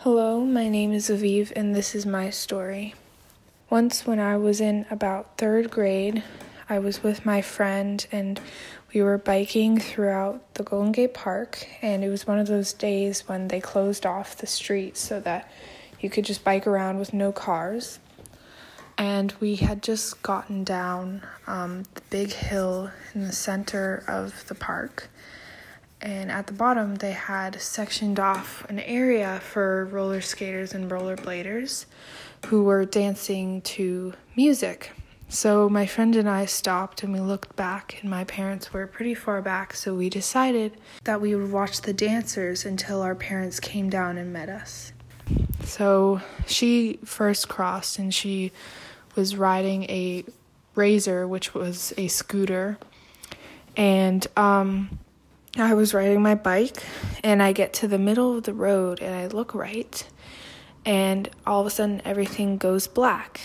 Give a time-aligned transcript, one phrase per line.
[0.00, 2.94] Hello, my name is Aviv, and this is my story.
[3.70, 6.22] Once, when I was in about third grade,
[6.68, 8.38] I was with my friend and
[8.94, 11.66] we were biking throughout the Golden Gate Park.
[11.82, 15.50] And it was one of those days when they closed off the streets so that
[15.98, 17.98] you could just bike around with no cars.
[18.96, 24.54] And we had just gotten down um, the big hill in the center of the
[24.54, 25.08] park
[26.00, 31.86] and at the bottom they had sectioned off an area for roller skaters and rollerbladers
[32.46, 34.92] who were dancing to music.
[35.28, 39.14] So my friend and I stopped and we looked back, and my parents were pretty
[39.14, 43.90] far back, so we decided that we would watch the dancers until our parents came
[43.90, 44.92] down and met us.
[45.64, 48.52] So she first crossed and she
[49.16, 50.24] was riding a
[50.76, 52.78] Razor, which was a scooter,
[53.76, 54.98] and um,
[55.58, 56.82] I was riding my bike
[57.24, 60.06] and I get to the middle of the road and I look right
[60.84, 63.40] and all of a sudden everything goes black.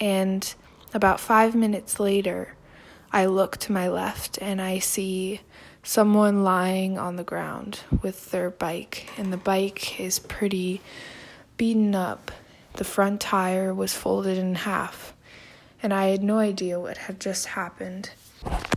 [0.00, 0.54] And
[0.92, 2.54] about five minutes later,
[3.12, 5.40] I look to my left and I see
[5.82, 10.80] someone lying on the ground with their bike, and the bike is pretty
[11.56, 12.32] beaten up.
[12.74, 15.14] The front tire was folded in half,
[15.82, 18.10] and I had no idea what had just happened.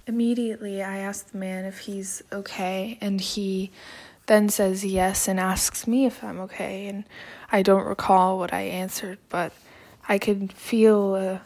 [0.07, 3.71] Immediately, I ask the man if he's okay, and he
[4.27, 6.87] then says yes and asks me if I'm okay.
[6.87, 7.03] And
[7.51, 9.51] I don't recall what I answered, but
[10.07, 11.41] I could feel a,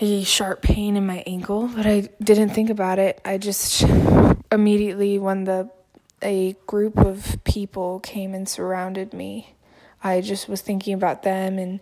[0.00, 3.20] a sharp pain in my ankle, but I didn't think about it.
[3.26, 3.84] I just
[4.50, 5.68] immediately, when the
[6.22, 9.54] a group of people came and surrounded me,
[10.02, 11.80] I just was thinking about them and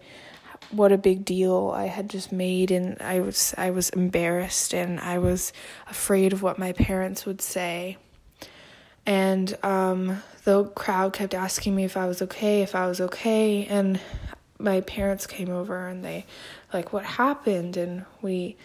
[0.70, 5.00] what a big deal I had just made and I was I was embarrassed and
[5.00, 5.52] I was
[5.88, 7.96] afraid of what my parents would say.
[9.06, 13.64] And um, the crowd kept asking me if I was okay, if I was okay,
[13.64, 13.98] and
[14.58, 16.26] my parents came over and they
[16.74, 18.56] like what happened and we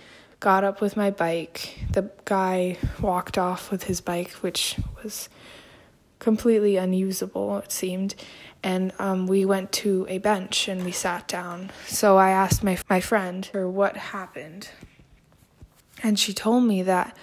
[0.41, 1.80] got up with my bike.
[1.92, 5.30] The guy walked off with his bike which was
[6.23, 8.16] completely unusable it seemed
[8.64, 11.70] and um, we went to a bench and we sat down.
[11.86, 14.70] So I asked my my friend her what happened,
[16.02, 17.16] and she told me that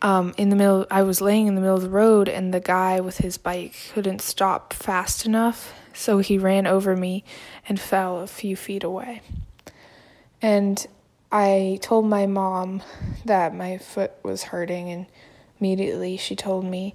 [0.00, 2.60] um, in the middle I was laying in the middle of the road and the
[2.60, 7.24] guy with his bike couldn't stop fast enough, so he ran over me
[7.68, 9.20] and fell a few feet away.
[10.40, 10.86] And
[11.32, 12.82] I told my mom
[13.24, 15.06] that my foot was hurting, and
[15.58, 16.94] immediately she told me,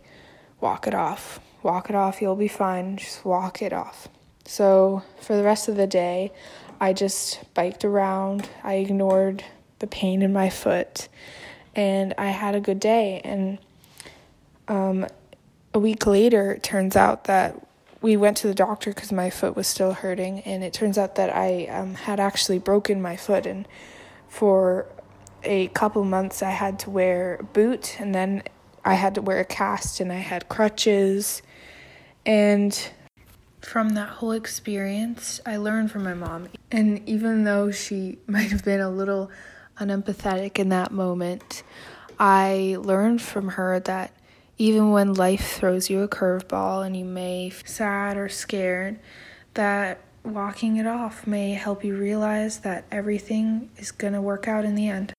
[0.61, 4.07] "Walk it off." Walk it off, you'll be fine, just walk it off.
[4.45, 6.31] So for the rest of the day,
[6.79, 9.43] I just biked around, I ignored
[9.79, 11.07] the pain in my foot,
[11.75, 13.21] and I had a good day.
[13.23, 13.59] And
[14.67, 15.05] um,
[15.73, 17.65] a week later, it turns out that
[18.01, 21.15] we went to the doctor because my foot was still hurting, and it turns out
[21.15, 23.67] that I um, had actually broken my foot, and
[24.27, 24.85] for
[25.43, 28.43] a couple months I had to wear a boot, and then
[28.89, 31.41] I had to wear a cast, and I had crutches,
[32.25, 32.91] and
[33.61, 36.49] from that whole experience, I learned from my mom.
[36.71, 39.29] And even though she might have been a little
[39.77, 41.63] unempathetic in that moment,
[42.19, 44.11] I learned from her that
[44.57, 48.99] even when life throws you a curveball and you may feel sad or scared,
[49.53, 54.65] that walking it off may help you realize that everything is going to work out
[54.65, 55.13] in the end.